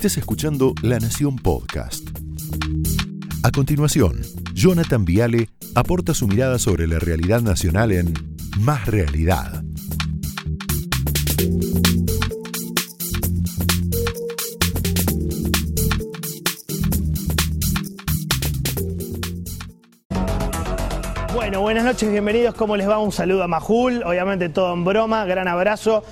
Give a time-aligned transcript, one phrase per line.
[0.00, 2.08] Estés escuchando La Nación Podcast.
[3.42, 4.22] A continuación,
[4.54, 8.14] Jonathan Viale aporta su mirada sobre la realidad nacional en
[8.60, 9.62] Más Realidad.
[21.34, 22.54] Bueno, buenas noches, bienvenidos.
[22.54, 22.98] ¿Cómo les va?
[22.98, 26.02] Un saludo a Majul, obviamente todo en broma, gran abrazo.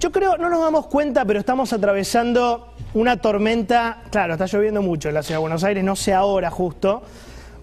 [0.00, 5.08] Yo creo, no nos damos cuenta, pero estamos atravesando una tormenta, claro, está lloviendo mucho
[5.08, 7.02] en la ciudad de Buenos Aires, no sé ahora justo,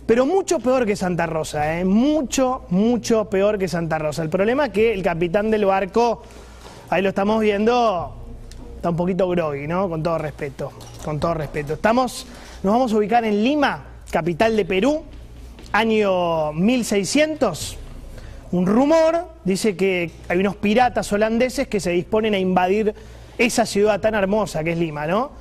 [0.05, 1.85] pero mucho peor que Santa Rosa, ¿eh?
[1.85, 4.23] mucho, mucho peor que Santa Rosa.
[4.23, 6.23] El problema es que el capitán del barco,
[6.89, 8.15] ahí lo estamos viendo,
[8.75, 9.87] está un poquito groggy, ¿no?
[9.87, 10.71] Con todo respeto,
[11.05, 11.73] con todo respeto.
[11.73, 12.25] Estamos,
[12.63, 15.03] nos vamos a ubicar en Lima, capital de Perú,
[15.71, 17.77] año 1600.
[18.51, 22.95] Un rumor dice que hay unos piratas holandeses que se disponen a invadir
[23.39, 25.31] esa ciudad tan hermosa que es Lima, ¿no?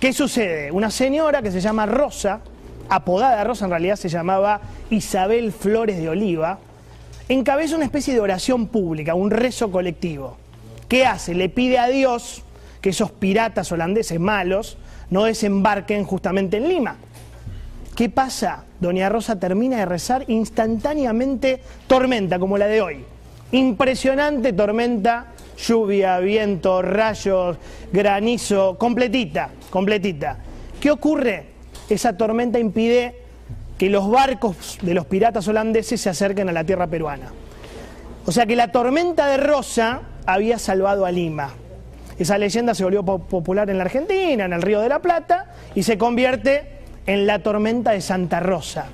[0.00, 0.70] ¿Qué sucede?
[0.70, 2.40] Una señora que se llama Rosa,
[2.88, 4.60] apodada Rosa en realidad se llamaba
[4.90, 6.60] Isabel Flores de Oliva,
[7.28, 10.36] encabeza una especie de oración pública, un rezo colectivo.
[10.88, 11.34] ¿Qué hace?
[11.34, 12.44] Le pide a Dios
[12.80, 14.78] que esos piratas holandeses malos
[15.10, 16.96] no desembarquen justamente en Lima.
[17.96, 18.66] ¿Qué pasa?
[18.78, 23.04] Doña Rosa termina de rezar instantáneamente tormenta como la de hoy.
[23.50, 25.26] Impresionante tormenta,
[25.58, 27.56] lluvia, viento, rayos,
[27.92, 30.38] granizo, completita, completita.
[30.80, 31.46] ¿Qué ocurre?
[31.88, 33.22] Esa tormenta impide
[33.76, 37.32] que los barcos de los piratas holandeses se acerquen a la tierra peruana.
[38.26, 41.50] O sea que la tormenta de Rosa había salvado a Lima.
[42.18, 45.84] Esa leyenda se volvió popular en la Argentina, en el Río de la Plata, y
[45.84, 48.86] se convierte en la tormenta de Santa Rosa.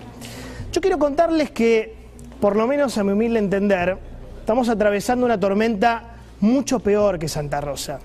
[0.72, 1.94] Yo quiero contarles que,
[2.40, 3.96] por lo menos a mi humilde entender,
[4.40, 8.00] estamos atravesando una tormenta mucho peor que Santa Rosa.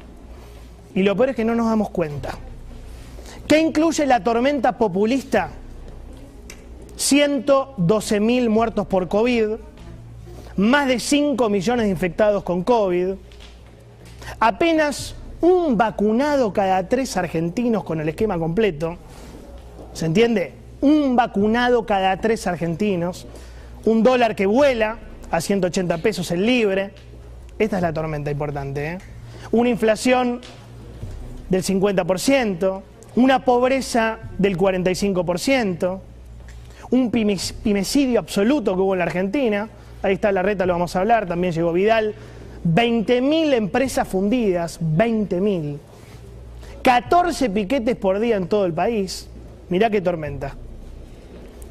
[0.96, 2.36] Y lo peor es que no nos damos cuenta.
[3.48, 5.50] ¿Qué incluye la tormenta populista?
[6.98, 9.52] 112.000 muertos por COVID,
[10.58, 13.14] más de 5 millones de infectados con COVID,
[14.40, 18.98] apenas un vacunado cada tres argentinos con el esquema completo,
[19.94, 20.54] ¿Se entiende?
[20.82, 23.28] Un vacunado cada tres argentinos,
[23.86, 24.98] un dólar que vuela
[25.32, 26.94] a 180 pesos el libre.
[27.60, 28.94] Esta es la tormenta importante.
[28.94, 28.98] ¿eh?
[29.52, 30.40] Una inflación
[31.50, 32.82] del 50%,
[33.18, 36.00] una pobreza del 45%,
[36.92, 39.68] un pimecidio absoluto que hubo en la Argentina.
[40.02, 42.16] Ahí está la reta, lo vamos a hablar, también llegó Vidal.
[42.66, 45.78] 20.000 empresas fundidas, 20.000.
[46.82, 49.28] 14 piquetes por día en todo el país.
[49.68, 50.56] Mirá qué tormenta.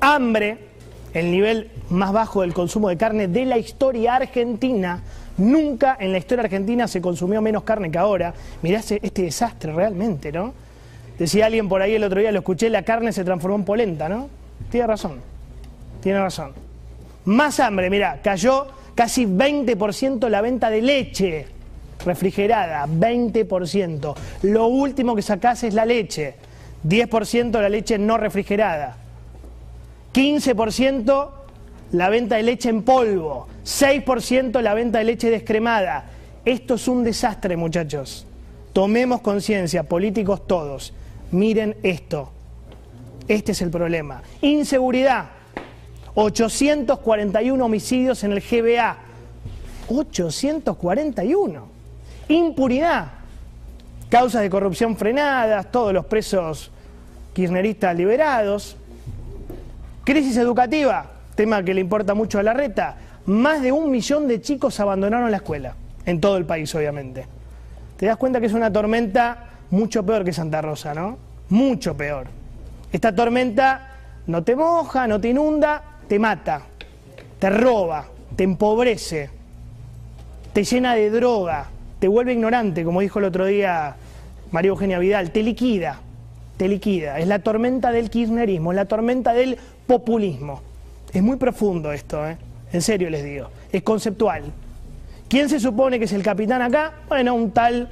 [0.01, 0.68] Hambre,
[1.15, 5.03] el nivel más bajo del consumo de carne de la historia argentina.
[5.39, 8.35] Nunca en la historia argentina se consumió menos carne que ahora.
[8.63, 10.53] Mirá este desastre realmente, ¿no?
[11.19, 14.09] Decía alguien por ahí el otro día, lo escuché, la carne se transformó en polenta,
[14.09, 14.29] ¿no?
[14.71, 15.21] Tiene razón,
[16.01, 16.53] tiene razón.
[17.25, 21.47] Más hambre, mirá, cayó casi 20% la venta de leche
[22.05, 24.15] refrigerada, 20%.
[24.43, 26.35] Lo último que sacás es la leche.
[26.87, 28.97] 10% la leche no refrigerada,
[30.13, 31.31] 15%
[31.93, 36.05] la venta de leche en polvo, 6% la venta de leche descremada.
[36.45, 38.27] Esto es un desastre, muchachos.
[38.73, 40.93] Tomemos conciencia, políticos todos.
[41.31, 42.31] Miren esto.
[43.27, 44.23] Este es el problema.
[44.41, 45.31] Inseguridad.
[46.15, 48.97] 841 homicidios en el GBA.
[49.89, 51.69] 841.
[52.29, 53.19] Impunidad
[54.09, 56.71] causas de corrupción frenadas, todos los presos
[57.35, 58.77] kirchneristas liberados.
[60.09, 61.05] Crisis educativa,
[61.35, 62.97] tema que le importa mucho a la reta.
[63.27, 65.75] Más de un millón de chicos abandonaron la escuela,
[66.07, 67.27] en todo el país obviamente.
[67.99, 71.19] Te das cuenta que es una tormenta mucho peor que Santa Rosa, ¿no?
[71.51, 72.29] Mucho peor.
[72.91, 73.97] Esta tormenta
[74.27, 76.63] no te moja, no te inunda, te mata,
[77.39, 79.29] te roba, te empobrece,
[80.55, 81.67] te llena de droga,
[81.99, 83.97] te vuelve ignorante, como dijo el otro día
[84.53, 86.01] María Eugenia Vidal, te liquida,
[86.57, 87.19] te liquida.
[87.19, 89.59] Es la tormenta del kirchnerismo, es la tormenta del
[89.89, 90.63] populismo.
[91.13, 92.37] Es muy profundo esto, ¿eh?
[92.73, 94.45] en serio les digo, es conceptual.
[95.29, 96.93] ¿Quién se supone que es el capitán acá?
[97.09, 97.89] Bueno, un tal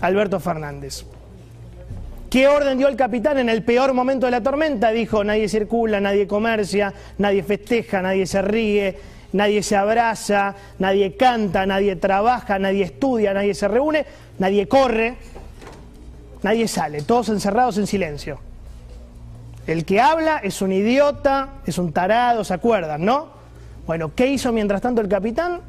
[0.00, 1.04] Alberto Fernández.
[2.30, 4.90] ¿Qué orden dio el capitán en el peor momento de la tormenta?
[4.90, 8.98] Dijo, nadie circula, nadie comercia, nadie festeja, nadie se ríe,
[9.32, 14.06] nadie se abraza, nadie canta, nadie trabaja, nadie estudia, nadie se reúne,
[14.38, 15.16] nadie corre,
[16.42, 18.51] nadie sale, todos encerrados en silencio.
[19.66, 23.28] El que habla es un idiota, es un tarado, ¿se acuerdan, no?
[23.86, 25.60] Bueno, ¿qué hizo mientras tanto el capitán?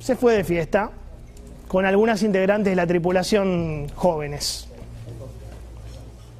[0.00, 0.90] Se fue de fiesta
[1.68, 4.68] con algunas integrantes de la tripulación jóvenes.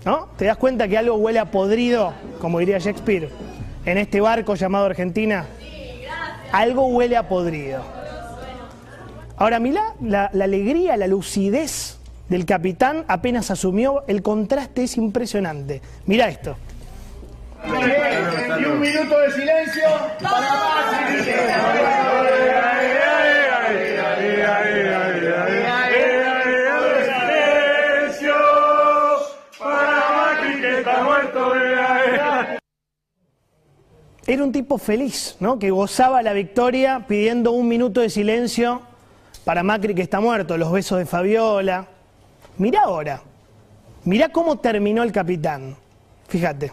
[0.05, 0.29] ¿No?
[0.37, 3.31] ¿Te das cuenta que algo huele a podrido, como diría Shakespeare,
[3.87, 5.47] en este barco llamado Argentina?
[6.53, 7.83] Algo huele a podrido.
[9.39, 11.94] Ahora, mira la, la alegría, la lucidez
[12.29, 15.81] del capitán apenas asumió, el contraste es impresionante.
[16.07, 16.57] Mira esto.
[17.67, 19.85] Y un minuto de silencio
[20.21, 20.65] para
[34.27, 35.59] Era un tipo feliz, ¿no?
[35.59, 38.81] Que gozaba la victoria pidiendo un minuto de silencio
[39.45, 41.89] para Macri que está muerto, los besos de Fabiola.
[42.59, 43.21] Mirá ahora,
[44.05, 45.77] mirá cómo terminó el capitán.
[46.29, 46.73] Fíjate.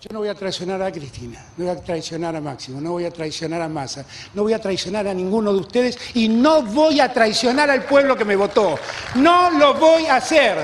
[0.00, 3.04] Yo no voy a traicionar a Cristina, no voy a traicionar a Máximo, no voy
[3.04, 7.00] a traicionar a Massa, no voy a traicionar a ninguno de ustedes y no voy
[7.00, 8.78] a traicionar al pueblo que me votó.
[9.16, 10.56] No lo voy a hacer.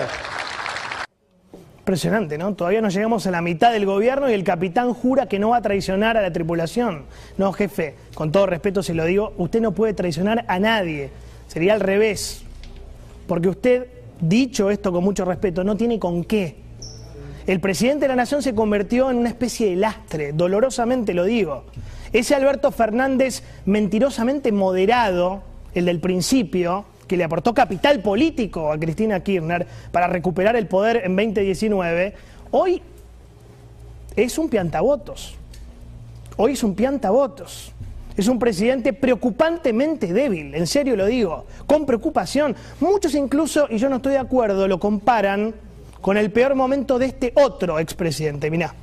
[1.81, 2.55] Impresionante, ¿no?
[2.55, 5.57] Todavía no llegamos a la mitad del gobierno y el capitán jura que no va
[5.57, 7.07] a traicionar a la tripulación.
[7.37, 11.11] No, jefe, con todo respeto se lo digo, usted no puede traicionar a nadie.
[11.49, 12.44] Sería al revés.
[13.27, 13.87] Porque usted,
[14.21, 16.57] dicho esto con mucho respeto, no tiene con qué.
[17.47, 21.65] El presidente de la Nación se convirtió en una especie de lastre, dolorosamente lo digo.
[22.13, 25.43] Ese Alberto Fernández mentirosamente moderado,
[25.75, 31.03] el del principio, que le aportó capital político a Cristina Kirchner para recuperar el poder
[31.05, 32.15] en 2019,
[32.51, 32.81] hoy
[34.17, 35.37] es un piantavotos.
[36.37, 37.73] Hoy es un piantavotos.
[38.17, 42.55] Es un presidente preocupantemente débil, en serio lo digo, con preocupación.
[42.81, 45.55] Muchos incluso, y yo no estoy de acuerdo, lo comparan
[46.01, 48.51] con el peor momento de este otro expresidente.
[48.51, 48.75] Mirá.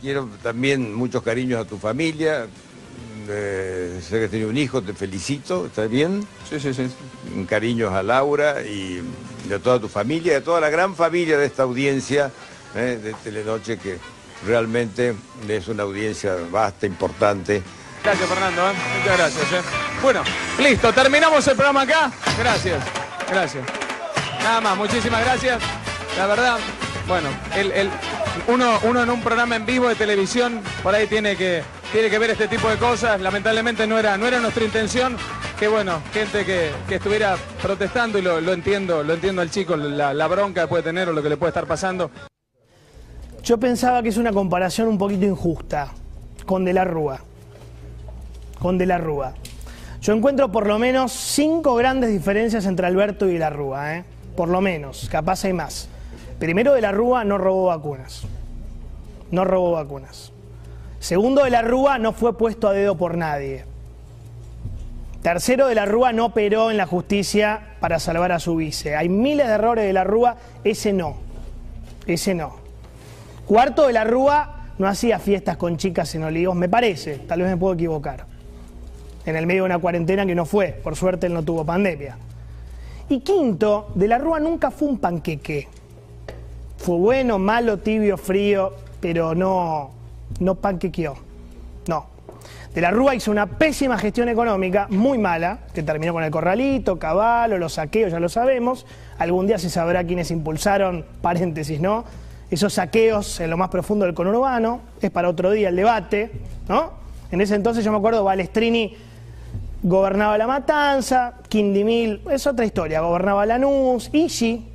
[0.00, 2.46] Quiero también muchos cariños a tu familia,
[3.28, 6.26] eh, sé que has tenido un hijo, te felicito, ¿estás bien?
[6.48, 6.90] Sí, sí, sí.
[7.48, 9.00] Cariños a Laura y
[9.50, 12.30] a toda tu familia, y a toda la gran familia de esta audiencia
[12.74, 13.96] eh, de Telenoche, que
[14.46, 15.14] realmente
[15.48, 17.62] es una audiencia vasta, importante.
[18.04, 18.62] Gracias, Fernando.
[18.70, 18.72] ¿eh?
[19.00, 19.52] Muchas gracias.
[19.52, 19.62] ¿eh?
[20.02, 20.22] Bueno,
[20.58, 22.12] listo, terminamos el programa acá.
[22.38, 22.82] Gracias,
[23.30, 23.64] gracias.
[24.42, 25.62] Nada más, muchísimas gracias.
[26.18, 26.58] La verdad,
[27.08, 27.90] bueno, el, el-
[28.48, 31.62] uno, uno en un programa en vivo de televisión, por ahí tiene que,
[31.92, 33.20] tiene que ver este tipo de cosas.
[33.20, 35.16] Lamentablemente no era, no era nuestra intención.
[35.58, 39.76] Que bueno, gente que, que estuviera protestando y lo, lo entiendo, lo entiendo al chico,
[39.76, 42.10] la, la bronca que puede tener o lo que le puede estar pasando.
[43.42, 45.92] Yo pensaba que es una comparación un poquito injusta
[46.44, 47.20] con De la Rúa.
[48.58, 49.34] Con De la Rúa.
[50.00, 54.04] Yo encuentro por lo menos cinco grandes diferencias entre Alberto y De la Rúa, ¿eh?
[54.36, 55.88] Por lo menos, capaz hay más.
[56.38, 58.22] Primero, De la Rúa no robó vacunas.
[59.30, 60.32] No robó vacunas.
[60.98, 63.64] Segundo, De la Rúa no fue puesto a dedo por nadie.
[65.22, 68.96] Tercero, De la Rúa no operó en la justicia para salvar a su vice.
[68.96, 71.16] Hay miles de errores de la Rúa, ese no.
[72.06, 72.56] Ese no.
[73.46, 77.50] Cuarto, de la Rúa no hacía fiestas con chicas en Olivos, me parece, tal vez
[77.50, 78.33] me puedo equivocar.
[79.26, 82.16] En el medio de una cuarentena que no fue, por suerte él no tuvo pandemia.
[83.08, 85.68] Y quinto, de la Rúa nunca fue un panqueque.
[86.78, 89.90] Fue bueno, malo, tibio, frío, pero no,
[90.40, 91.14] no panquequeó.
[91.86, 92.06] No.
[92.74, 96.98] De la Rúa hizo una pésima gestión económica, muy mala, que terminó con el corralito,
[96.98, 98.84] caballo, los saqueos, ya lo sabemos.
[99.18, 102.04] Algún día se sabrá quiénes impulsaron, paréntesis, ¿no?
[102.50, 106.30] Esos saqueos en lo más profundo del conurbano, es para otro día el debate,
[106.68, 106.92] ¿no?
[107.30, 108.96] En ese entonces yo me acuerdo, Balestrini
[109.84, 114.66] gobernaba La Matanza, Quindimil, es otra historia, gobernaba Lanús, Isi,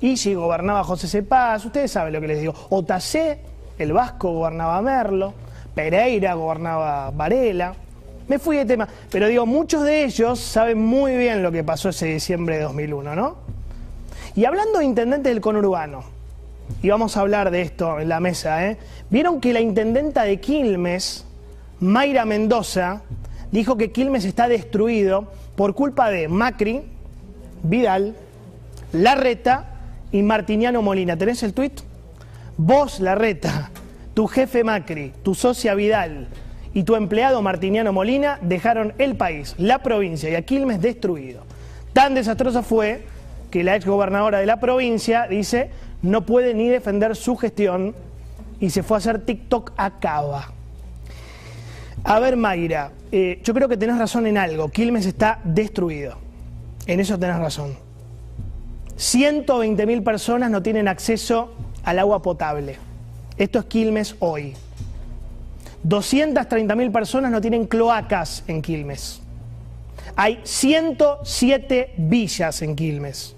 [0.00, 3.40] Isi gobernaba José Cepaz, ustedes saben lo que les digo, Otacé,
[3.76, 5.34] el Vasco gobernaba Merlo,
[5.74, 7.74] Pereira gobernaba Varela,
[8.28, 11.88] me fui de tema, pero digo, muchos de ellos saben muy bien lo que pasó
[11.88, 13.36] ese diciembre de 2001, ¿no?
[14.36, 16.04] Y hablando de intendentes del conurbano,
[16.80, 18.78] y vamos a hablar de esto en la mesa, ¿eh?
[19.10, 21.26] Vieron que la intendenta de Quilmes,
[21.80, 23.02] Mayra Mendoza,
[23.54, 26.82] dijo que Quilmes está destruido por culpa de Macri,
[27.62, 28.16] Vidal,
[28.92, 29.66] Larreta
[30.10, 31.16] y Martiniano Molina.
[31.16, 31.82] ¿Tenés el tuit?
[32.56, 33.70] Vos, Larreta,
[34.12, 36.26] tu jefe Macri, tu socia Vidal
[36.72, 41.44] y tu empleado Martiniano Molina dejaron el país, la provincia y a Quilmes destruido.
[41.92, 43.06] Tan desastroso fue
[43.52, 45.70] que la exgobernadora de la provincia dice
[46.02, 47.94] no puede ni defender su gestión
[48.58, 50.54] y se fue a hacer TikTok a Cava.
[52.04, 54.68] A ver, Mayra, eh, yo creo que tenés razón en algo.
[54.68, 56.16] Quilmes está destruido.
[56.86, 57.74] En eso tenés razón.
[58.98, 62.76] 120.000 personas no tienen acceso al agua potable.
[63.38, 64.52] Esto es Quilmes hoy.
[65.88, 69.22] 230.000 personas no tienen cloacas en Quilmes.
[70.14, 73.34] Hay 107 villas en Quilmes.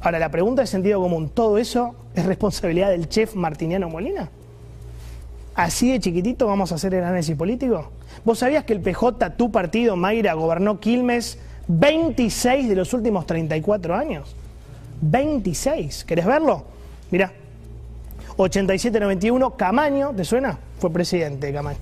[0.00, 4.28] Ahora, la pregunta de sentido común, ¿todo eso es responsabilidad del chef Martiniano Molina?
[5.54, 7.90] ¿Así de chiquitito vamos a hacer el análisis político?
[8.24, 13.94] ¿Vos sabías que el PJ, tu partido, Mayra, gobernó Quilmes 26 de los últimos 34
[13.94, 14.34] años?
[15.00, 16.04] 26.
[16.04, 16.64] ¿Querés verlo?
[17.10, 17.32] Mirá.
[18.36, 20.58] 87-91, Camaño, ¿te suena?
[20.80, 21.78] Fue presidente Camaño.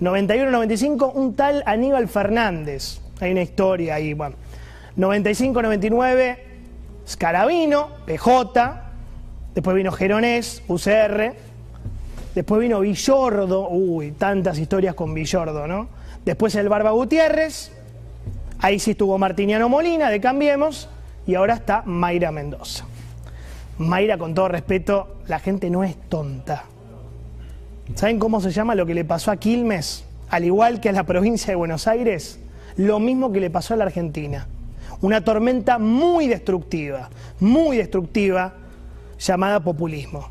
[0.00, 3.00] 91-95, un tal Aníbal Fernández.
[3.20, 4.36] Hay una historia ahí, bueno.
[4.98, 6.36] 95-99,
[7.08, 8.82] Scarabino, PJ.
[9.54, 11.34] Después vino Geronés, UCR.
[12.34, 13.68] Después vino Villordo.
[13.68, 15.88] Uy, tantas historias con Villordo, ¿no?
[16.24, 17.72] Después el Barba Gutiérrez.
[18.58, 20.88] Ahí sí estuvo Martiniano Molina, de Cambiemos.
[21.26, 22.86] Y ahora está Mayra Mendoza.
[23.78, 26.64] Mayra, con todo respeto, la gente no es tonta.
[27.94, 30.04] ¿Saben cómo se llama lo que le pasó a Quilmes?
[30.30, 32.40] Al igual que a la provincia de Buenos Aires,
[32.76, 34.46] lo mismo que le pasó a la Argentina.
[35.00, 37.10] Una tormenta muy destructiva,
[37.40, 38.54] muy destructiva,
[39.18, 40.30] llamada populismo.